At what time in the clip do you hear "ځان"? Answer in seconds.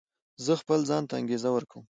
0.89-1.03